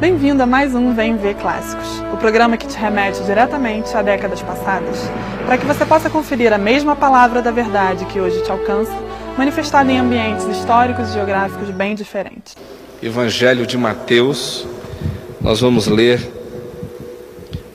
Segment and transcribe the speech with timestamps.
[0.00, 4.42] Bem-vindo a mais um Vem Ver Clássicos, o programa que te remete diretamente a décadas
[4.42, 5.08] passadas,
[5.46, 8.92] para que você possa conferir a mesma palavra da verdade que hoje te alcança,
[9.38, 12.56] manifestada em ambientes históricos e geográficos bem diferentes.
[13.00, 14.66] Evangelho de Mateus,
[15.40, 16.39] nós vamos ler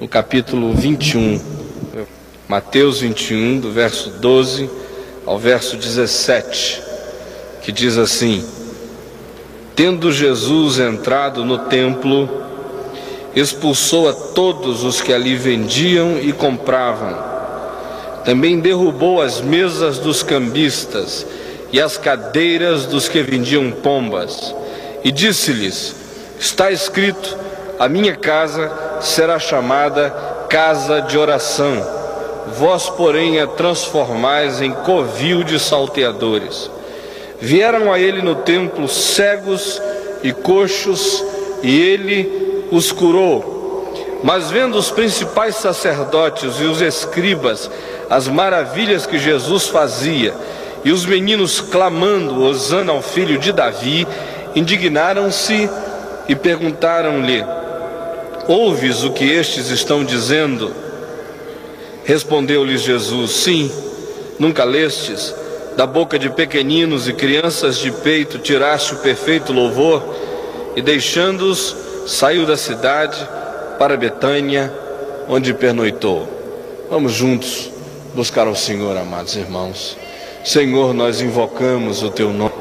[0.05, 1.41] no capítulo 21,
[2.47, 4.69] Mateus 21, do verso 12
[5.25, 6.79] ao verso 17,
[7.63, 8.45] que diz assim:
[9.75, 12.29] Tendo Jesus entrado no templo,
[13.35, 17.17] expulsou a todos os que ali vendiam e compravam.
[18.23, 21.25] Também derrubou as mesas dos cambistas
[21.71, 24.53] e as cadeiras dos que vendiam pombas,
[25.03, 25.95] e disse-lhes:
[26.39, 27.45] Está escrito:
[27.77, 28.71] A minha casa
[29.01, 30.09] será chamada
[30.49, 31.85] casa de oração.
[32.57, 36.69] Vós, porém, a transformais em covil de salteadores.
[37.39, 39.81] Vieram a ele no templo cegos
[40.23, 41.23] e coxos,
[41.61, 43.53] e ele os curou.
[44.23, 47.69] Mas vendo os principais sacerdotes e os escribas
[48.09, 50.33] as maravilhas que Jesus fazia,
[50.83, 54.07] e os meninos clamando, Osana ao filho de Davi,
[54.55, 55.69] indignaram-se
[56.27, 57.43] e perguntaram-lhe:
[58.47, 60.71] Ouves o que estes estão dizendo?
[62.03, 63.71] Respondeu-lhes Jesus: Sim,
[64.37, 65.33] nunca lestes
[65.75, 70.01] da boca de pequeninos e crianças de peito tiraste o perfeito louvor,
[70.75, 71.75] e deixando-os,
[72.07, 73.17] saiu da cidade
[73.77, 74.71] para Betânia,
[75.27, 76.27] onde pernoitou.
[76.89, 77.71] Vamos juntos
[78.13, 79.97] buscar ao Senhor, amados irmãos.
[80.43, 82.53] Senhor, nós invocamos o teu nome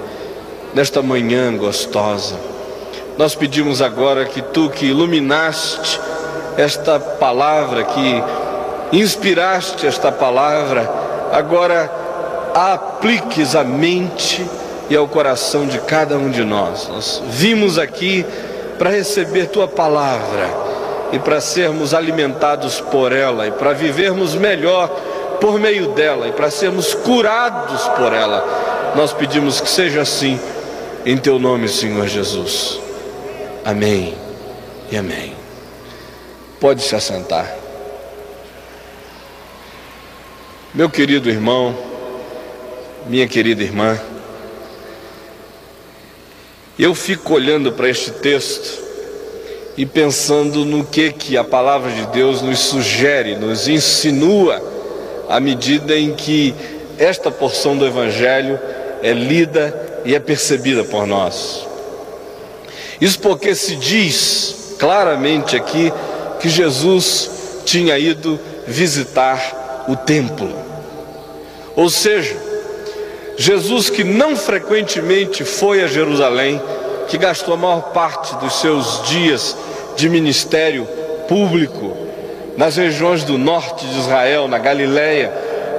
[0.75, 2.54] nesta manhã gostosa.
[3.17, 6.01] Nós pedimos agora que tu que iluminaste
[6.57, 8.23] esta palavra, que
[8.93, 10.91] inspiraste esta palavra,
[11.33, 11.91] agora
[12.55, 14.45] a apliques à mente
[14.89, 16.89] e ao coração de cada um de nós.
[16.89, 18.25] Nós vimos aqui
[18.79, 20.49] para receber tua palavra
[21.13, 24.89] e para sermos alimentados por ela e para vivermos melhor
[25.41, 28.93] por meio dela e para sermos curados por ela.
[28.97, 30.41] Nós pedimos que seja assim
[31.07, 32.84] em teu nome, Senhor Jesus.
[33.65, 34.15] Amém
[34.93, 35.33] e amém.
[36.61, 37.51] Pode se assentar.
[40.75, 41.75] Meu querido irmão,
[43.07, 43.99] minha querida irmã,
[46.79, 48.83] eu fico olhando para este texto
[49.79, 54.63] e pensando no que que a palavra de Deus nos sugere, nos insinua
[55.27, 56.55] à medida em que
[56.99, 58.61] esta porção do evangelho
[59.03, 61.74] é lida e é percebida por nós.
[63.05, 65.93] Isso porque se diz claramente aqui
[66.41, 70.51] que Jesus tinha ido visitar o templo.
[71.77, 72.35] Ou seja,
[73.37, 76.59] Jesus, que não frequentemente foi a Jerusalém,
[77.07, 79.55] que gastou a maior parte dos seus dias
[79.97, 80.89] de ministério
[81.29, 81.95] público
[82.57, 85.31] nas regiões do norte de Israel, na Galileia,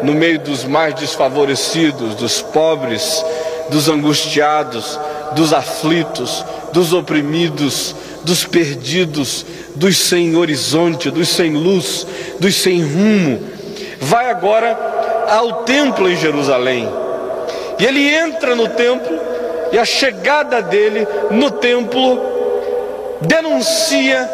[0.03, 3.25] no meio dos mais desfavorecidos, dos pobres,
[3.71, 4.99] dos angustiados,
[5.31, 12.05] dos aflitos, dos oprimidos, dos perdidos, dos sem horizonte, dos sem luz,
[12.37, 13.41] dos sem rumo.
[14.01, 16.85] Vai agora ao templo em Jerusalém
[17.79, 19.17] e ele entra no templo
[19.71, 22.19] e a chegada dele no templo
[23.21, 24.29] denuncia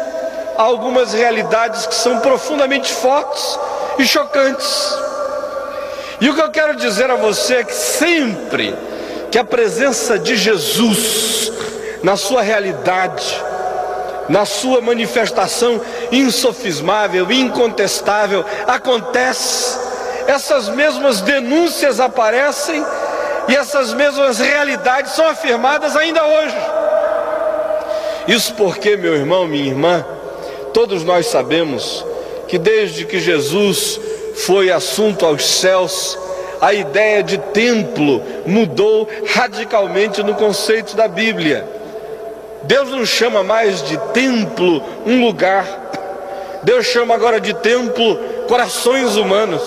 [0.56, 3.56] algumas realidades que são profundamente fortes
[4.00, 4.96] e chocantes.
[6.20, 8.74] E o que eu quero dizer a você é que sempre
[9.30, 11.52] que a presença de Jesus
[12.02, 13.42] na sua realidade,
[14.28, 15.80] na sua manifestação
[16.10, 19.78] insofismável, incontestável, acontece,
[20.26, 22.84] essas mesmas denúncias aparecem
[23.48, 26.56] e essas mesmas realidades são afirmadas ainda hoje.
[28.28, 30.04] Isso porque, meu irmão, minha irmã,
[30.72, 32.04] todos nós sabemos
[32.46, 34.00] que desde que Jesus
[34.46, 36.18] foi assunto aos céus,
[36.60, 41.81] a ideia de templo mudou radicalmente no conceito da Bíblia.
[42.64, 45.66] Deus não chama mais de templo um lugar,
[46.62, 48.16] Deus chama agora de templo
[48.46, 49.62] corações humanos.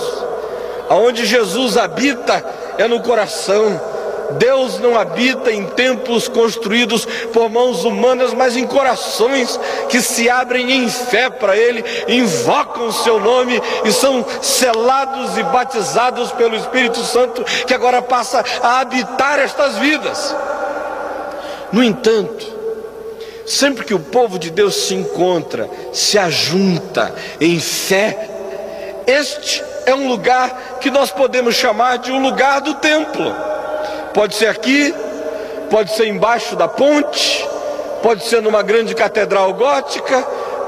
[0.89, 2.43] Aonde Jesus habita
[2.77, 3.95] é no coração.
[4.39, 10.71] Deus não habita em templos construídos por mãos humanas, mas em corações que se abrem
[10.71, 16.99] em fé para Ele, invocam o Seu nome e são selados e batizados pelo Espírito
[17.01, 20.35] Santo, que agora passa a habitar estas vidas.
[21.71, 22.54] No entanto,
[23.45, 28.29] sempre que o povo de Deus se encontra, se ajunta em fé,
[29.05, 33.35] este é um lugar que nós podemos chamar de um lugar do templo.
[34.13, 34.93] Pode ser aqui,
[35.69, 37.47] pode ser embaixo da ponte,
[38.01, 40.21] pode ser numa grande catedral gótica,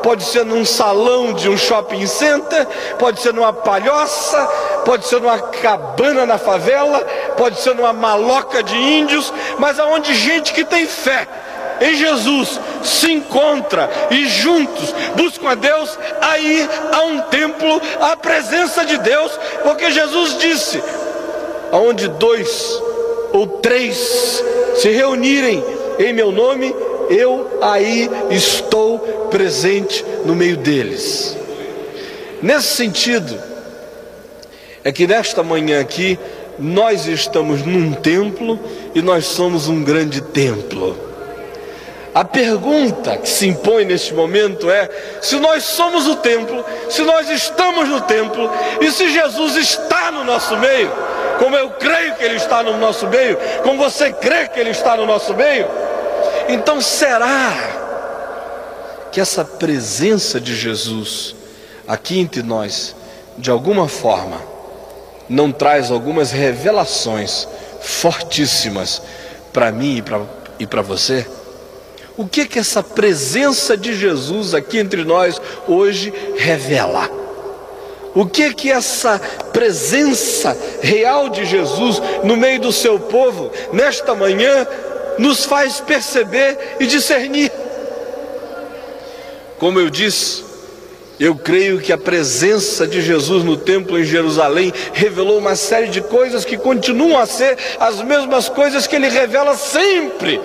[0.04, 2.68] pode ser num salão de um shopping center,
[3.00, 4.46] pode ser numa palhoça,
[4.86, 7.00] pode ser numa cabana na favela,
[7.36, 11.28] pode ser numa maloca de índios, mas aonde gente que tem fé
[11.82, 18.86] em Jesus se encontra e juntos buscam a Deus, aí há um templo, a presença
[18.86, 19.32] de Deus,
[19.64, 20.82] porque Jesus disse:
[21.72, 22.82] aonde dois
[23.34, 24.44] ou três
[24.76, 25.64] se reunirem
[26.00, 26.74] em meu nome,
[27.10, 31.36] eu aí estou presente no meio deles.
[32.42, 33.36] Nesse sentido,
[34.84, 36.20] é que nesta manhã aqui,
[36.60, 38.60] nós estamos num templo
[38.94, 41.07] e nós somos um grande templo.
[42.18, 44.90] A pergunta que se impõe neste momento é:
[45.22, 48.50] se nós somos o templo, se nós estamos no templo
[48.82, 50.92] e se Jesus está no nosso meio,
[51.38, 54.98] como eu creio que Ele está no nosso meio, como você crê que Ele está
[54.98, 55.68] no nosso meio,
[56.50, 57.54] então será
[59.12, 61.36] que essa presença de Jesus
[61.88, 62.96] aqui entre nós,
[63.38, 64.42] de alguma forma,
[65.30, 67.48] não traz algumas revelações
[67.80, 69.04] fortíssimas
[69.54, 70.04] para mim
[70.58, 71.37] e para você?
[72.18, 77.08] O que que essa presença de Jesus aqui entre nós hoje revela?
[78.16, 79.20] O que que essa
[79.54, 84.66] presença real de Jesus no meio do seu povo nesta manhã
[85.20, 87.52] nos faz perceber e discernir?
[89.60, 90.44] Como eu disse,
[91.20, 96.02] eu creio que a presença de Jesus no templo em Jerusalém revelou uma série de
[96.02, 100.42] coisas que continuam a ser as mesmas coisas que ele revela sempre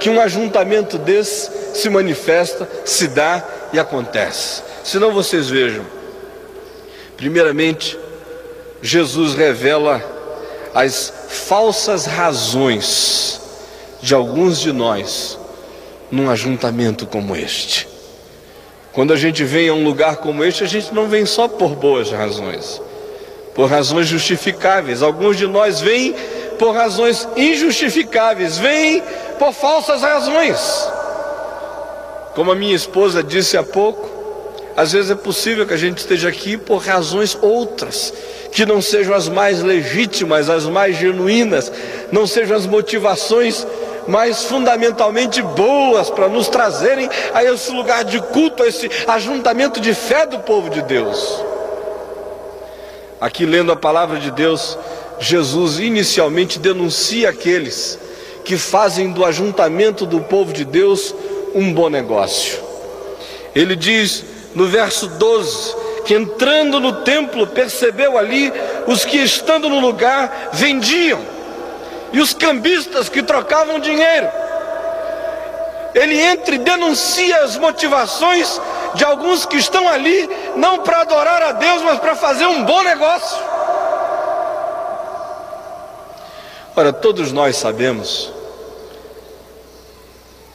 [0.00, 4.62] que um ajuntamento desse se manifesta, se dá e acontece.
[4.84, 5.84] Senão vocês vejam.
[7.16, 7.98] Primeiramente,
[8.82, 10.02] Jesus revela
[10.74, 13.40] as falsas razões
[14.02, 15.38] de alguns de nós
[16.10, 17.88] num ajuntamento como este.
[18.92, 21.74] Quando a gente vem a um lugar como este, a gente não vem só por
[21.74, 22.80] boas razões,
[23.54, 25.02] por razões justificáveis.
[25.02, 26.14] Alguns de nós vêm
[26.58, 29.02] por razões injustificáveis, vêm
[29.38, 30.90] por falsas razões.
[32.34, 34.16] Como a minha esposa disse há pouco,
[34.76, 38.12] às vezes é possível que a gente esteja aqui por razões outras,
[38.52, 41.72] que não sejam as mais legítimas, as mais genuínas,
[42.12, 43.66] não sejam as motivações
[44.06, 49.94] mais fundamentalmente boas para nos trazerem a esse lugar de culto, a esse ajuntamento de
[49.94, 51.42] fé do povo de Deus.
[53.18, 54.78] Aqui lendo a palavra de Deus,
[55.18, 57.98] Jesus inicialmente denuncia aqueles
[58.44, 61.14] que fazem do ajuntamento do povo de Deus
[61.54, 62.62] um bom negócio.
[63.54, 64.24] Ele diz
[64.54, 65.74] no verso 12
[66.04, 68.52] que entrando no templo percebeu ali
[68.86, 71.20] os que estando no lugar vendiam
[72.12, 74.28] e os cambistas que trocavam dinheiro.
[75.94, 78.60] Ele entra e denuncia as motivações
[78.94, 82.82] de alguns que estão ali não para adorar a Deus, mas para fazer um bom
[82.82, 83.38] negócio.
[86.78, 88.30] Ora, todos nós sabemos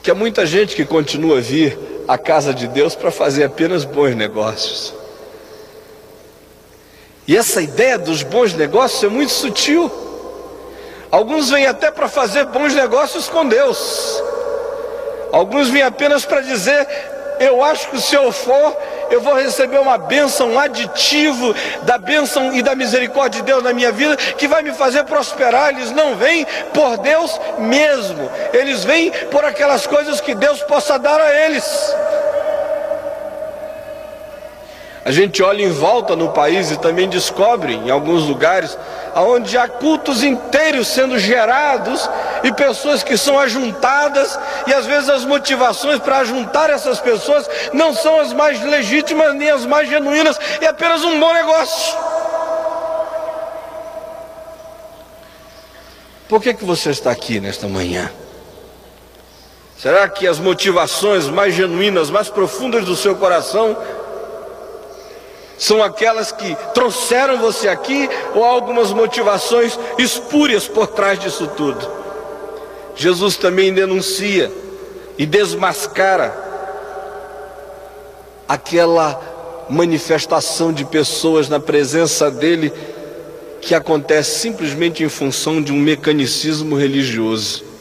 [0.00, 1.76] que há muita gente que continua a vir
[2.06, 4.94] à casa de Deus para fazer apenas bons negócios.
[7.26, 9.90] E essa ideia dos bons negócios é muito sutil.
[11.10, 14.22] Alguns vêm até para fazer bons negócios com Deus.
[15.32, 16.86] Alguns vêm apenas para dizer:
[17.40, 18.76] Eu acho que se eu for,
[19.10, 23.72] eu vou receber uma bênção, um aditivo da bênção e da misericórdia de Deus na
[23.72, 25.70] minha vida, que vai me fazer prosperar.
[25.70, 31.20] Eles não vêm por Deus mesmo, eles vêm por aquelas coisas que Deus possa dar
[31.20, 31.94] a eles.
[35.04, 38.78] A gente olha em volta no país e também descobre em alguns lugares
[39.16, 42.08] onde há cultos inteiros sendo gerados
[42.44, 47.92] e pessoas que são ajuntadas, e às vezes as motivações para ajuntar essas pessoas não
[47.92, 51.98] são as mais legítimas nem as mais genuínas, é apenas um bom negócio.
[56.28, 58.10] Por que, que você está aqui nesta manhã?
[59.76, 63.76] Será que as motivações mais genuínas, mais profundas do seu coração
[65.58, 71.88] são aquelas que trouxeram você aqui ou algumas motivações espúrias por trás disso tudo?
[72.94, 74.52] Jesus também denuncia
[75.16, 76.34] e desmascara
[78.48, 82.72] aquela manifestação de pessoas na presença dele
[83.60, 87.71] que acontece simplesmente em função de um mecanicismo religioso.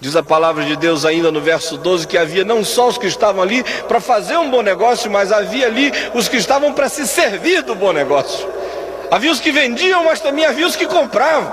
[0.00, 3.06] Diz a palavra de Deus ainda no verso 12 que havia não só os que
[3.06, 7.06] estavam ali para fazer um bom negócio, mas havia ali os que estavam para se
[7.06, 8.48] servir do bom negócio.
[9.10, 11.52] Havia os que vendiam, mas também havia os que compravam.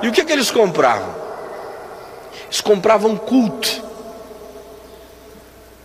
[0.00, 1.14] E o que, é que eles compravam?
[2.44, 3.82] Eles compravam culto.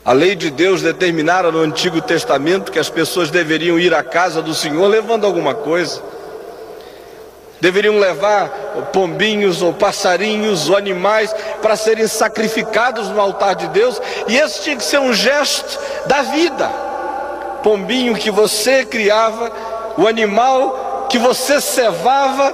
[0.05, 4.41] A lei de Deus determinara no Antigo Testamento que as pessoas deveriam ir à casa
[4.41, 6.01] do Senhor levando alguma coisa
[7.61, 8.49] deveriam levar
[8.93, 14.75] pombinhos ou passarinhos ou animais para serem sacrificados no altar de Deus, e esse tinha
[14.75, 16.67] que ser um gesto da vida.
[17.63, 19.51] Pombinho que você criava,
[19.97, 22.53] o animal que você cevava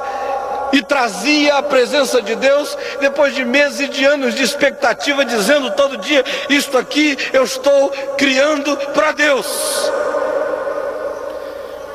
[0.73, 5.71] e trazia a presença de Deus depois de meses e de anos de expectativa, dizendo
[5.71, 9.45] todo dia: Isto aqui eu estou criando para Deus.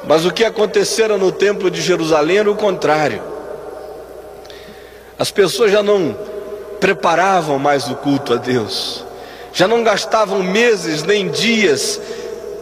[0.04, 3.22] Mas o que acontecera no templo de Jerusalém era o contrário.
[5.18, 6.16] As pessoas já não
[6.80, 9.04] preparavam mais o culto a Deus,
[9.52, 12.00] já não gastavam meses nem dias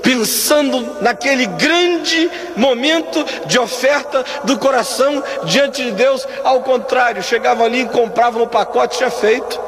[0.03, 6.27] pensando naquele grande momento de oferta do coração diante de Deus.
[6.43, 9.61] Ao contrário, chegavam ali e compravam o pacote já feito,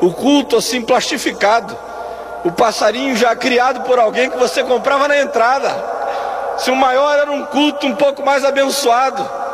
[0.00, 1.76] o culto assim plastificado,
[2.44, 5.95] o passarinho já criado por alguém que você comprava na entrada
[6.58, 9.46] se o maior era um culto um pouco mais abençoado.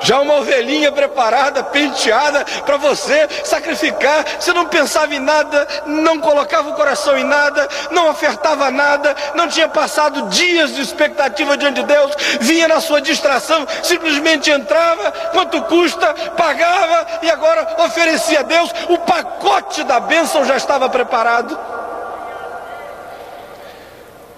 [0.00, 4.24] Já uma ovelhinha preparada, penteada para você sacrificar.
[4.38, 9.48] Você não pensava em nada, não colocava o coração em nada, não ofertava nada, não
[9.48, 15.62] tinha passado dias de expectativa diante de Deus, vinha na sua distração, simplesmente entrava, quanto
[15.62, 18.70] custa, pagava e agora oferecia a Deus.
[18.88, 21.58] O pacote da bênção já estava preparado.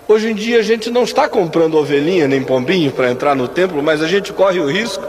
[0.09, 3.83] Hoje em dia a gente não está comprando ovelhinha nem pombinho para entrar no templo,
[3.83, 5.05] mas a gente corre o risco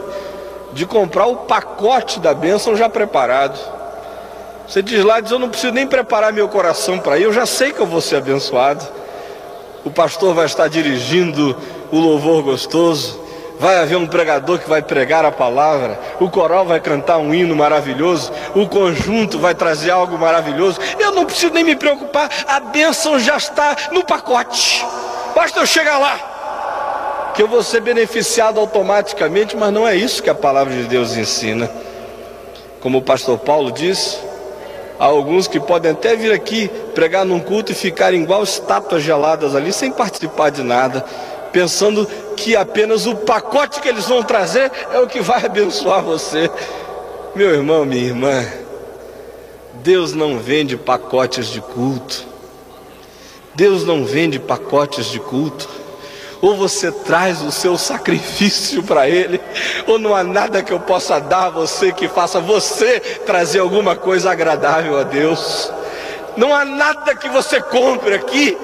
[0.73, 3.57] de comprar o pacote da bênção já preparado.
[4.67, 7.45] Você diz lá, diz, eu não preciso nem preparar meu coração para ir, eu já
[7.45, 8.85] sei que eu vou ser abençoado.
[9.85, 11.55] O pastor vai estar dirigindo
[11.89, 13.21] o louvor gostoso,
[13.59, 17.53] vai haver um pregador que vai pregar a palavra, o coral vai cantar um hino
[17.55, 20.79] maravilhoso, o conjunto vai trazer algo maravilhoso.
[20.97, 24.83] Eu não preciso nem me preocupar, a bênção já está no pacote.
[25.35, 30.29] Basta eu chegar lá, que eu vou ser beneficiado automaticamente, mas não é isso que
[30.29, 31.69] a palavra de Deus ensina.
[32.79, 34.17] Como o pastor Paulo disse,
[34.97, 39.53] há alguns que podem até vir aqui pregar num culto e ficarem igual estátuas geladas
[39.53, 41.03] ali, sem participar de nada
[41.51, 46.49] pensando que apenas o pacote que eles vão trazer é o que vai abençoar você.
[47.35, 48.45] Meu irmão, minha irmã,
[49.75, 52.25] Deus não vende pacotes de culto.
[53.55, 55.69] Deus não vende pacotes de culto.
[56.41, 59.39] Ou você traz o seu sacrifício para Ele,
[59.85, 63.95] ou não há nada que eu possa dar a você que faça você trazer alguma
[63.95, 65.71] coisa agradável a Deus.
[66.37, 68.57] Não há nada que você compre aqui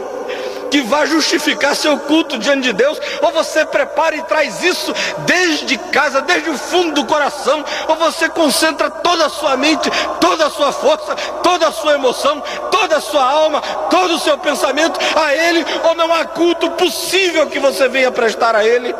[0.76, 5.78] que vai justificar seu culto diante de Deus, ou você prepara e traz isso desde
[5.78, 9.90] casa, desde o fundo do coração, ou você concentra toda a sua mente,
[10.20, 14.38] toda a sua força, toda a sua emoção, toda a sua alma, todo o seu
[14.38, 18.94] pensamento a Ele, ou não há culto possível que você venha prestar a Ele.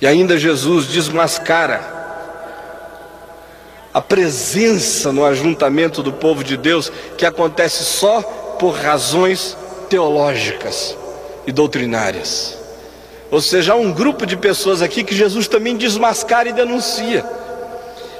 [0.00, 2.05] E ainda Jesus desmascara
[3.96, 8.20] a presença no ajuntamento do povo de Deus que acontece só
[8.58, 9.56] por razões
[9.88, 10.94] teológicas
[11.46, 12.58] e doutrinárias.
[13.30, 17.24] Ou seja, há um grupo de pessoas aqui que Jesus também desmascara e denuncia.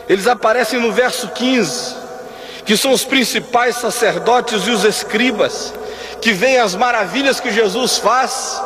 [0.08, 1.94] Eles aparecem no verso 15,
[2.64, 5.74] que são os principais sacerdotes e os escribas,
[6.22, 8.62] que veem as maravilhas que Jesus faz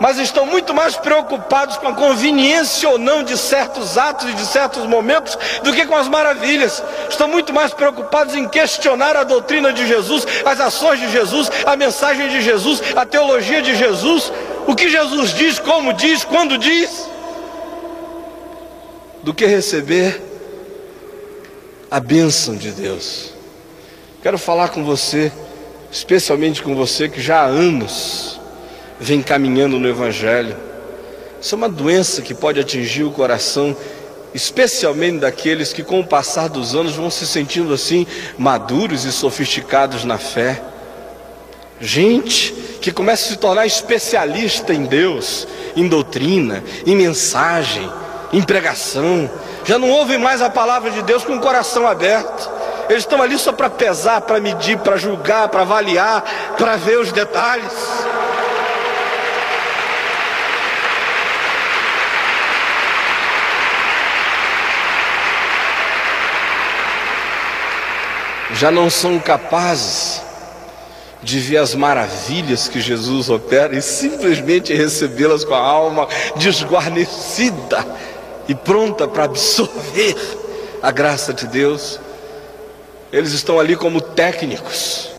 [0.00, 4.46] mas estão muito mais preocupados com a conveniência ou não de certos atos e de
[4.46, 6.82] certos momentos do que com as maravilhas.
[7.08, 11.76] Estão muito mais preocupados em questionar a doutrina de Jesus, as ações de Jesus, a
[11.76, 14.32] mensagem de Jesus, a teologia de Jesus,
[14.66, 17.08] o que Jesus diz, como diz, quando diz,
[19.22, 20.22] do que receber
[21.90, 23.32] a bênção de Deus.
[24.22, 25.32] Quero falar com você,
[25.90, 28.40] especialmente com você que já há anos
[29.00, 30.56] vem caminhando no Evangelho.
[31.40, 33.76] Isso é uma doença que pode atingir o coração,
[34.34, 38.06] especialmente daqueles que, com o passar dos anos, vão se sentindo assim
[38.38, 40.62] maduros e sofisticados na fé.
[41.80, 47.90] Gente que começa a se tornar especialista em Deus, em doutrina, em mensagem,
[48.32, 49.30] em pregação,
[49.64, 52.50] já não ouvem mais a palavra de Deus com o coração aberto.
[52.88, 57.10] Eles estão ali só para pesar, para medir, para julgar, para avaliar, para ver os
[57.10, 57.72] detalhes.
[68.52, 70.22] Já não são capazes
[71.22, 77.84] de ver as maravilhas que Jesus opera e simplesmente recebê-las com a alma desguarnecida
[78.46, 80.16] e pronta para absorver
[80.82, 81.98] a graça de Deus.
[83.12, 85.10] Eles estão ali como técnicos,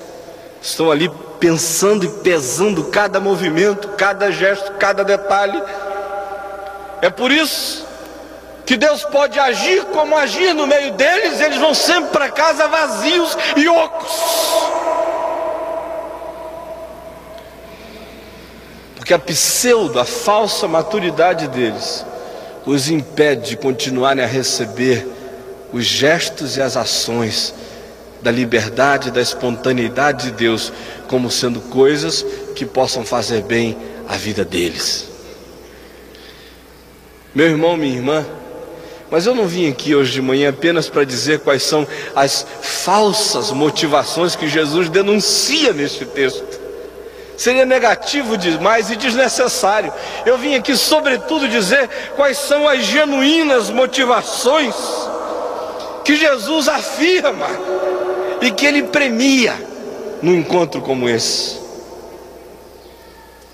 [0.62, 5.62] estão ali pensando e pesando cada movimento, cada gesto, cada detalhe.
[7.02, 7.87] É por isso
[8.68, 13.38] que Deus pode agir como agir no meio deles, eles vão sempre para casa vazios
[13.56, 14.12] e ocos.
[18.98, 22.06] Porque a pseudo, a falsa maturidade deles,
[22.66, 25.08] os impede de continuarem a receber
[25.72, 27.54] os gestos e as ações
[28.22, 30.74] da liberdade, da espontaneidade de Deus,
[31.08, 33.78] como sendo coisas que possam fazer bem
[34.10, 35.08] à vida deles.
[37.34, 38.26] Meu irmão, minha irmã,
[39.10, 43.52] mas eu não vim aqui hoje de manhã apenas para dizer quais são as falsas
[43.52, 46.60] motivações que Jesus denuncia neste texto.
[47.38, 49.94] Seria negativo demais e desnecessário.
[50.26, 54.76] Eu vim aqui, sobretudo, dizer quais são as genuínas motivações
[56.04, 57.48] que Jesus afirma
[58.42, 59.56] e que ele premia
[60.22, 61.58] num encontro como esse.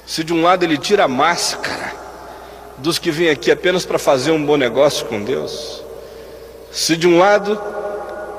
[0.06, 2.03] Se de um lado ele tira a máscara
[2.78, 5.84] dos que vêm aqui apenas para fazer um bom negócio com Deus,
[6.72, 7.60] se de um lado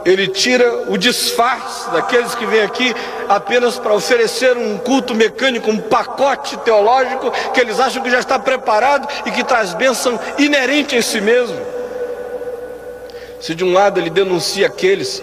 [0.04, 2.94] ele tira o disfarce daqueles que vêm aqui
[3.28, 8.38] apenas para oferecer um culto mecânico, um pacote teológico que eles acham que já está
[8.38, 11.58] preparado e que traz bênção inerente em si mesmo.
[13.40, 15.22] Se de um lado ele denuncia aqueles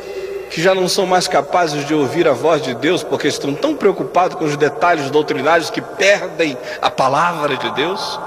[0.50, 3.76] que já não são mais capazes de ouvir a voz de Deus porque estão tão
[3.76, 8.20] preocupados com os detalhes doutrinários que perdem a palavra de Deus,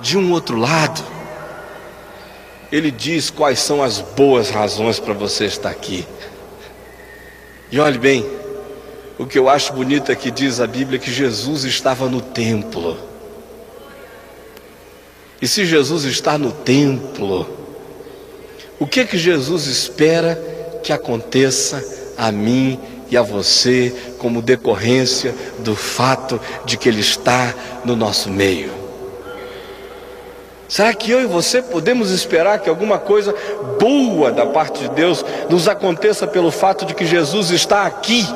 [0.00, 1.02] de um outro lado,
[2.70, 6.06] ele diz quais são as boas razões para você estar aqui.
[7.70, 8.26] E olhe bem,
[9.18, 12.96] o que eu acho bonito é que diz a Bíblia que Jesus estava no templo.
[15.40, 17.48] E se Jesus está no templo,
[18.78, 20.36] o que que Jesus espera
[20.82, 21.84] que aconteça
[22.16, 22.78] a mim
[23.10, 28.77] e a você como decorrência do fato de que Ele está no nosso meio?
[30.68, 33.34] Será que eu e você podemos esperar que alguma coisa
[33.80, 38.28] boa da parte de Deus nos aconteça pelo fato de que Jesus está aqui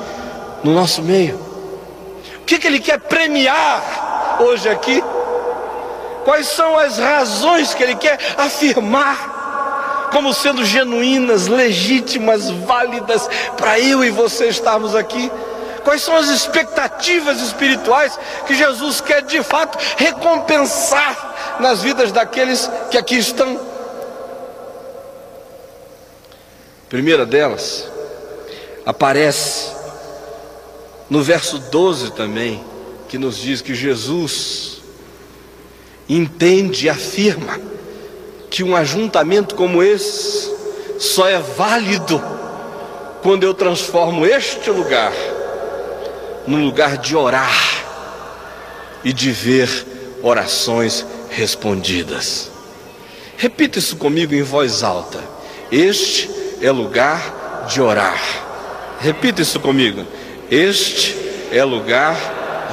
[0.64, 1.36] no nosso meio?
[2.40, 5.04] O que, que Ele quer premiar hoje aqui?
[6.24, 14.02] Quais são as razões que Ele quer afirmar como sendo genuínas, legítimas, válidas para eu
[14.02, 15.30] e você estarmos aqui?
[15.84, 22.96] Quais são as expectativas espirituais que Jesus quer de fato recompensar nas vidas daqueles que
[22.96, 23.60] aqui estão?
[26.88, 27.90] Primeira delas
[28.84, 29.70] aparece
[31.08, 32.64] no verso 12 também,
[33.08, 34.82] que nos diz que Jesus
[36.08, 37.58] entende e afirma
[38.50, 40.52] que um ajuntamento como esse
[40.98, 42.22] só é válido
[43.22, 45.12] quando eu transformo este lugar
[46.46, 47.82] num lugar de orar
[49.04, 49.68] e de ver
[50.22, 52.50] orações respondidas.
[53.36, 55.18] Repita isso comigo em voz alta.
[55.70, 58.20] Este é lugar de orar.
[59.00, 60.04] Repita isso comigo.
[60.50, 61.16] Este
[61.50, 62.16] é lugar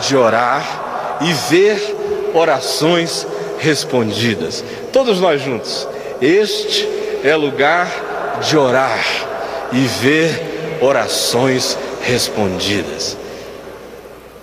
[0.02, 3.26] de orar e ver orações
[3.60, 4.64] respondidas.
[4.94, 5.88] Todos nós juntos.
[6.22, 6.88] Este
[7.24, 9.04] é lugar de orar
[9.72, 13.18] e ver orações respondidas.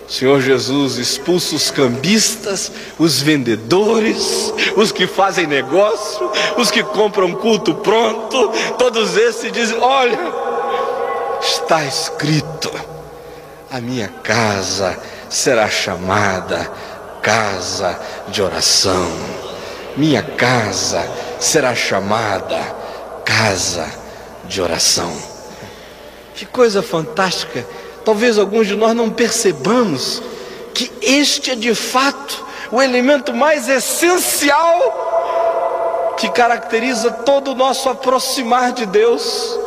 [0.09, 7.75] Senhor Jesus expulsa os cambistas, os vendedores, os que fazem negócio, os que compram culto
[7.75, 10.19] pronto, todos esses dizem: Olha,
[11.41, 12.71] está escrito,
[13.71, 14.97] a minha casa
[15.29, 16.71] será chamada
[17.21, 19.11] casa de oração,
[19.97, 21.05] minha casa
[21.41, 22.59] será chamada
[23.25, 23.91] casa
[24.45, 25.13] de oração.
[26.37, 27.67] Que coisa fantástica
[28.07, 30.23] talvez alguns de nós não percebamos
[30.73, 38.73] que este é de fato o elemento mais essencial que caracteriza todo o nosso aproximar
[38.73, 39.59] de Deus.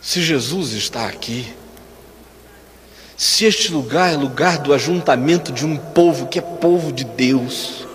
[0.00, 1.54] Se Jesus está aqui,
[3.14, 7.86] se este lugar é lugar do ajuntamento de um povo que é povo de Deus,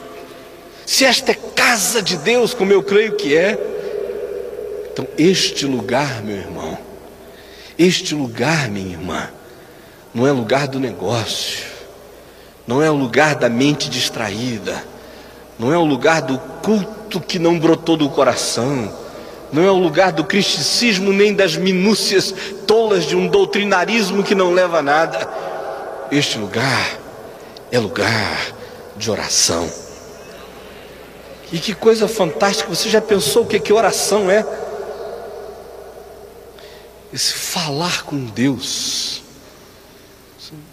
[0.85, 3.70] se esta é casa de Deus, como eu creio que é,
[5.01, 6.77] então, este lugar, meu irmão,
[7.77, 9.29] este lugar, minha irmã,
[10.13, 11.65] não é lugar do negócio,
[12.67, 14.83] não é o lugar da mente distraída,
[15.57, 18.93] não é o lugar do culto que não brotou do coração,
[19.51, 22.33] não é o lugar do cristicismo nem das minúcias
[22.67, 25.27] tolas de um doutrinarismo que não leva a nada.
[26.11, 26.99] Este lugar
[27.71, 28.53] é lugar
[28.95, 29.69] de oração.
[31.51, 34.45] E que coisa fantástica, você já pensou o que, que oração é?
[37.13, 39.21] Esse falar com Deus.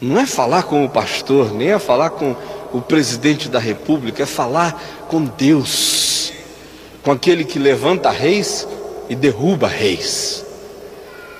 [0.01, 2.35] Não é falar com o pastor, nem é falar com
[2.72, 6.33] o presidente da república, é falar com Deus,
[7.03, 8.66] com aquele que levanta reis
[9.09, 10.44] e derruba reis,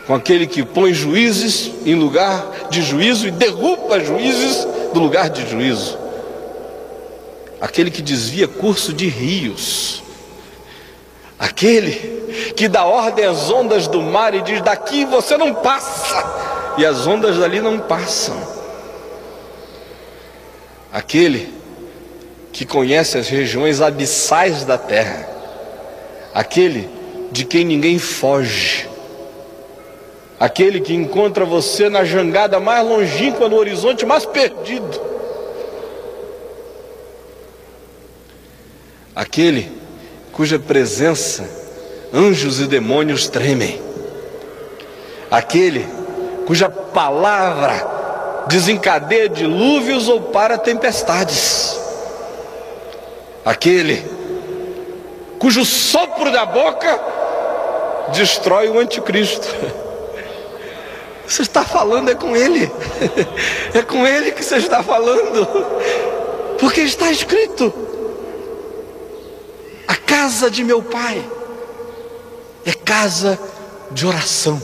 [0.06, 5.48] com aquele que põe juízes em lugar de juízo e derruba juízes do lugar de
[5.48, 5.98] juízo,
[7.61, 10.02] aquele que desvia curso de rios,
[11.38, 12.18] aquele
[12.57, 17.07] que dá ordem às ondas do mar e diz: daqui você não passa, e as
[17.07, 18.37] ondas dali não passam.
[20.92, 21.53] Aquele
[22.53, 25.29] que conhece as regiões abissais da terra,
[26.35, 26.88] aquele
[27.31, 28.88] de quem ninguém foge,
[30.40, 35.01] aquele que encontra você na jangada mais longínqua, no horizonte mais perdido,
[39.14, 39.77] aquele
[40.38, 41.51] cuja presença
[42.14, 43.83] anjos e demônios tremem,
[45.29, 45.85] aquele
[46.46, 51.77] cuja palavra desencadeia dilúvios ou para tempestades.
[53.44, 54.09] Aquele
[55.40, 57.01] cujo sopro da boca
[58.12, 59.48] destrói o anticristo.
[61.27, 62.70] Você está falando é com ele.
[63.74, 65.46] É com ele que você está falando.
[66.59, 67.97] Porque está escrito:
[70.28, 71.26] casa de meu pai
[72.66, 73.38] é casa
[73.90, 74.60] de oração.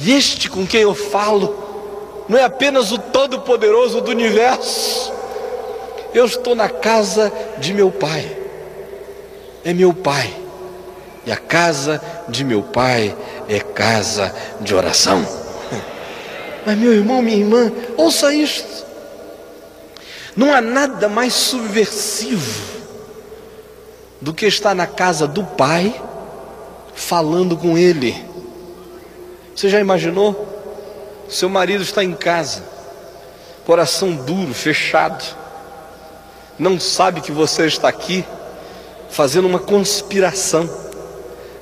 [0.00, 5.12] E este com quem eu falo não é apenas o Todo-Poderoso do universo.
[6.12, 8.36] Eu estou na casa de meu pai,
[9.64, 10.34] é meu pai,
[11.24, 13.16] e a casa de meu pai
[13.48, 15.24] é casa de oração.
[16.66, 18.84] Mas, meu irmão, minha irmã, ouça isto:
[20.34, 22.75] não há nada mais subversivo
[24.20, 25.94] do que estar na casa do pai
[26.94, 28.24] falando com ele.
[29.54, 30.54] Você já imaginou?
[31.28, 32.62] Seu marido está em casa,
[33.64, 35.24] coração duro, fechado,
[36.58, 38.24] não sabe que você está aqui
[39.10, 40.68] fazendo uma conspiração,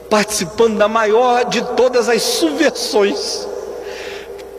[0.08, 3.48] participando da maior de todas as subversões,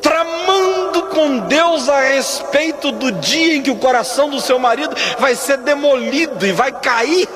[0.01, 5.36] tramando com Deus a respeito do dia em que o coração do seu marido vai
[5.36, 7.29] ser demolido e vai cair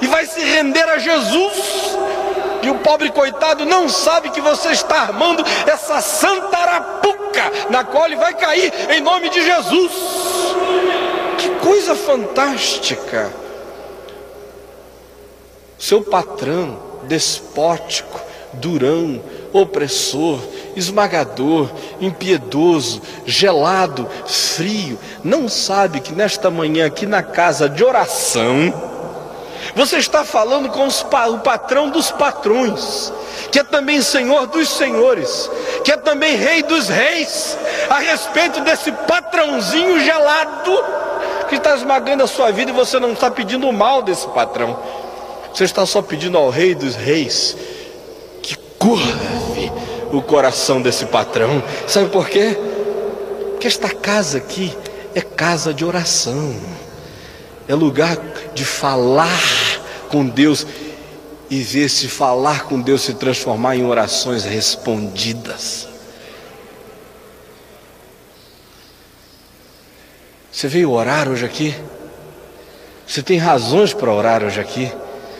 [0.00, 1.98] e vai se render a Jesus.
[2.62, 8.06] E o pobre coitado não sabe que você está armando essa santa arapuca na qual
[8.06, 9.92] ele vai cair em nome de Jesus.
[11.38, 13.32] Que coisa fantástica!
[15.78, 18.20] Seu patrão despótico,
[18.52, 20.38] durão, opressor,
[20.76, 28.72] esmagador, impiedoso, gelado, frio, não sabe que nesta manhã aqui na casa de oração,
[29.74, 33.12] você está falando com os, o patrão dos patrões,
[33.50, 35.50] que é também senhor dos senhores,
[35.84, 37.56] que é também rei dos reis,
[37.88, 40.84] a respeito desse patrãozinho gelado
[41.48, 44.78] que está esmagando a sua vida e você não está pedindo o mal desse patrão.
[45.52, 47.56] Você está só pedindo ao rei dos reis
[48.40, 49.72] que curve
[50.12, 51.62] o coração desse patrão.
[51.86, 52.56] Sabe por quê?
[53.50, 54.76] Porque esta casa aqui
[55.14, 56.54] é casa de oração
[57.70, 58.18] é lugar
[58.52, 59.30] de falar
[60.08, 60.66] com Deus
[61.48, 65.86] e ver se falar com Deus se transformar em orações respondidas.
[70.50, 71.72] Você veio orar hoje aqui?
[73.06, 74.92] Você tem razões para orar hoje aqui?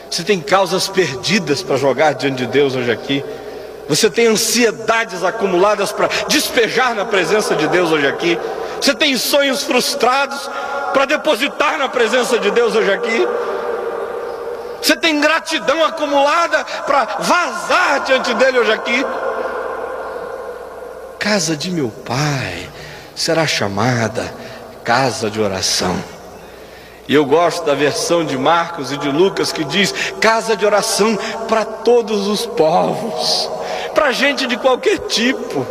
[0.08, 3.24] Você tem causas perdidas para jogar diante de Deus hoje aqui?
[3.88, 8.38] Você tem ansiedades acumuladas para despejar na presença de Deus hoje aqui?
[8.80, 10.48] Você tem sonhos frustrados
[10.92, 13.26] para depositar na presença de Deus hoje aqui.
[14.82, 19.06] Você tem gratidão acumulada para vazar diante dele hoje aqui.
[21.18, 22.68] Casa de meu pai
[23.14, 24.32] será chamada
[24.82, 26.02] casa de oração.
[27.06, 31.16] E eu gosto da versão de Marcos e de Lucas que diz: casa de oração
[31.46, 33.50] para todos os povos,
[33.94, 35.66] para gente de qualquer tipo,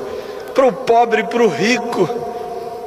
[0.53, 2.07] para o pobre, para o rico,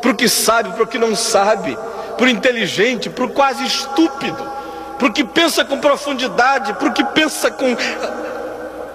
[0.00, 1.76] para o que sabe, para o que não sabe
[2.22, 4.48] para o inteligente, para o quase estúpido,
[4.96, 7.76] para o que pensa com profundidade, para o que pensa com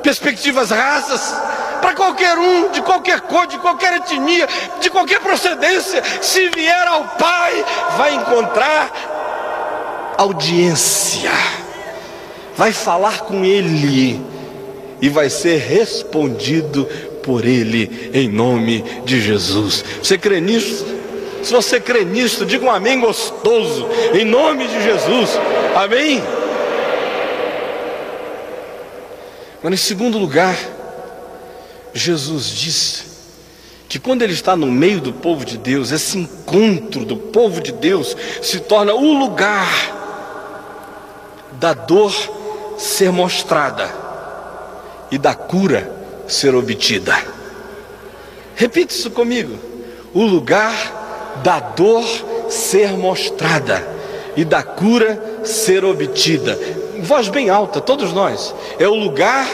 [0.01, 1.35] perspectivas rasas,
[1.81, 4.47] para qualquer um, de qualquer cor, de qualquer etnia,
[4.79, 7.65] de qualquer procedência, se vier ao Pai,
[7.97, 11.29] vai encontrar audiência,
[12.55, 14.25] vai falar com Ele
[15.01, 16.85] e vai ser respondido
[17.21, 19.83] por Ele em nome de Jesus.
[20.01, 20.96] Você crê nisso?
[21.43, 25.39] Se você crê nisso, diga um amém gostoso, em nome de Jesus.
[25.75, 26.21] Amém?
[29.61, 30.57] Mas em segundo lugar,
[31.93, 33.03] Jesus disse
[33.89, 37.71] que quando ele está no meio do povo de Deus, esse encontro do povo de
[37.71, 39.95] Deus se torna o lugar
[41.53, 42.13] da dor
[42.77, 43.89] ser mostrada
[45.09, 45.91] e da cura
[46.27, 47.17] ser obtida.
[48.55, 49.57] Repita isso comigo.
[50.13, 50.96] O lugar
[51.43, 52.05] da dor
[52.49, 53.85] ser mostrada
[54.35, 56.57] e da cura ser obtida.
[57.01, 58.53] Voz bem alta, todos nós.
[58.79, 59.47] É o lugar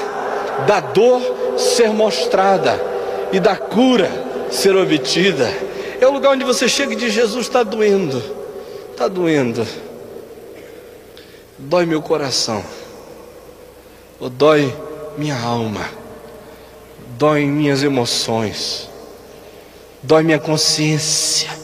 [0.67, 1.21] da dor
[1.57, 2.79] ser mostrada
[3.31, 4.09] e da cura
[4.51, 5.51] ser obtida.
[5.99, 8.21] É o lugar onde você chega e diz: Jesus está doendo,
[8.91, 9.65] está doendo,
[11.57, 12.63] dói meu coração,
[14.19, 14.75] ou dói
[15.17, 15.89] minha alma,
[17.17, 18.89] dói minhas emoções,
[20.01, 21.62] dói minha consciência,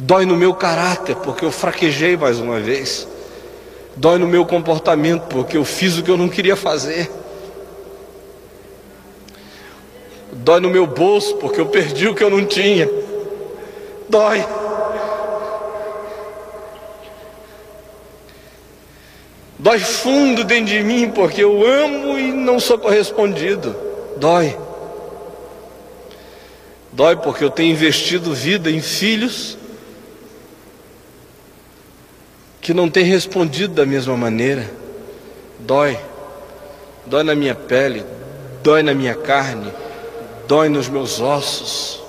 [0.00, 3.06] dói no meu caráter, porque eu fraquejei mais uma vez,
[3.94, 7.10] dói no meu comportamento, porque eu fiz o que eu não queria fazer.
[10.32, 12.88] Dói no meu bolso porque eu perdi o que eu não tinha.
[14.08, 14.44] Dói.
[19.58, 23.76] Dói fundo dentro de mim porque eu amo e não sou correspondido.
[24.16, 24.56] Dói.
[26.90, 29.58] Dói porque eu tenho investido vida em filhos
[32.60, 34.70] que não têm respondido da mesma maneira.
[35.58, 35.98] Dói.
[37.06, 38.04] Dói na minha pele,
[38.62, 39.72] dói na minha carne,
[40.46, 42.00] dói nos meus ossos.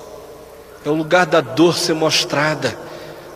[0.84, 2.76] É o lugar da dor ser mostrada,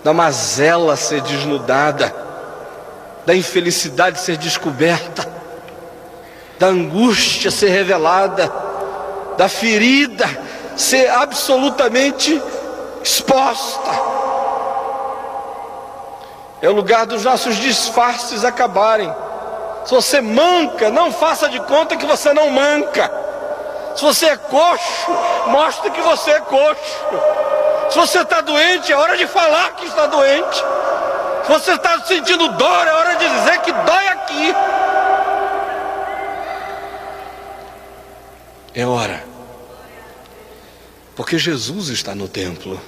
[0.04, 2.14] da mazela ser desnudada,
[3.24, 5.26] da infelicidade ser descoberta,
[6.58, 8.52] da angústia ser revelada,
[9.36, 10.28] da ferida
[10.76, 12.40] ser absolutamente
[13.02, 13.90] exposta.
[16.60, 19.12] É o lugar dos nossos disfarces acabarem.
[19.84, 23.10] Se você manca, não faça de conta que você não manca.
[23.94, 25.10] Se você é coxo,
[25.46, 26.98] mostre que você é coxo.
[27.90, 30.56] Se você está doente, é hora de falar que está doente.
[31.44, 34.54] Se você está sentindo dor, é hora de dizer que dói aqui.
[38.74, 39.24] É hora.
[41.14, 42.80] Porque Jesus está no templo.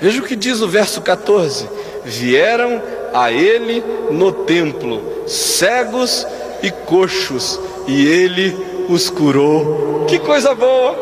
[0.00, 1.68] Veja o que diz o verso 14:
[2.04, 2.80] Vieram
[3.12, 6.26] a ele no templo cegos
[6.62, 8.56] e coxos, e ele
[8.88, 10.06] os curou.
[10.06, 10.96] Que coisa boa!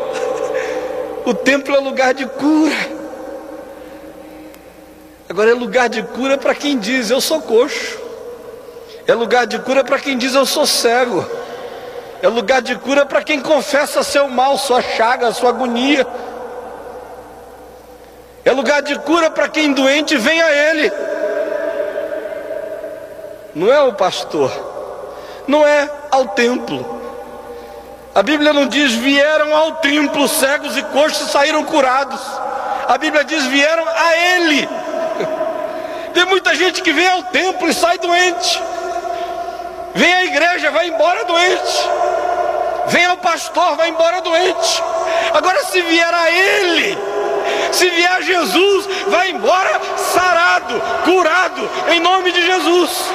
[1.25, 2.97] O templo é lugar de cura.
[5.29, 7.99] Agora é lugar de cura para quem diz eu sou coxo.
[9.05, 11.25] É lugar de cura para quem diz eu sou cego.
[12.21, 16.07] É lugar de cura para quem confessa seu mal, sua chaga, sua agonia.
[18.47, 20.91] É lugar de cura para quem doente vem a Ele.
[23.53, 24.51] Não é o pastor,
[25.47, 26.97] não é ao templo,
[28.17, 32.19] a Bíblia não diz vieram ao templo cegos e coxos saíram curados.
[32.87, 34.67] A Bíblia diz vieram a Ele.
[36.15, 38.59] Tem muita gente que vem ao templo e sai doente.
[39.93, 41.89] Vem à igreja, vai embora doente.
[42.87, 44.81] Vem ao pastor, vai embora doente.
[45.35, 46.97] Agora, se vier a Ele,
[47.71, 53.11] se vier Jesus, vai embora sarado, curado, em nome de Jesus.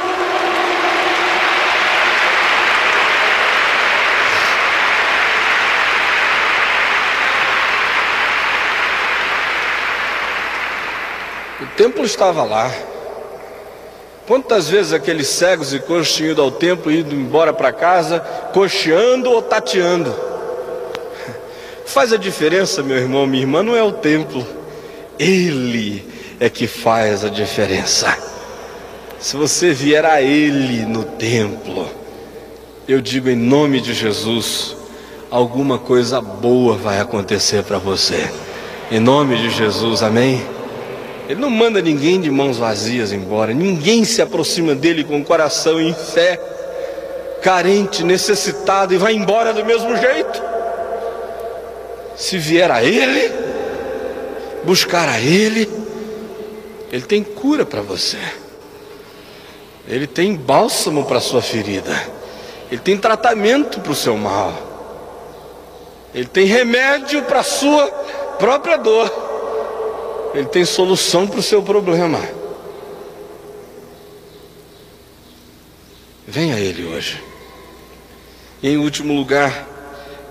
[11.77, 12.71] templo estava lá.
[14.27, 18.21] Quantas vezes aqueles cegos e coxos tinham ido ao templo e ido embora para casa,
[18.53, 20.32] cocheando ou tateando?
[21.85, 24.47] Faz a diferença, meu irmão, minha irmã, não é o templo,
[25.19, 26.05] Ele
[26.41, 28.17] é que faz a diferença.
[29.21, 31.89] Se você vier a Ele no templo,
[32.89, 34.75] eu digo em nome de Jesus,
[35.31, 38.29] alguma coisa boa vai acontecer para você.
[38.91, 40.45] Em nome de Jesus, amém?
[41.29, 43.55] Ele não manda ninguém de mãos vazias embora.
[43.55, 46.39] Ninguém se aproxima dele com o coração em fé,
[47.41, 50.52] carente, necessitado e vai embora do mesmo jeito.
[52.17, 53.33] Se vier a Ele,
[54.65, 55.69] buscar a Ele,
[56.91, 58.19] Ele tem cura para você.
[59.89, 61.95] Ele tem bálsamo para sua ferida.
[62.71, 64.55] Ele tem tratamento para o seu mal.
[66.15, 67.87] Ele tem remédio para a sua
[68.39, 69.11] própria dor.
[70.35, 72.21] Ele tem solução para o seu problema.
[76.27, 77.23] Venha a Ele hoje.
[78.63, 79.67] E em último lugar,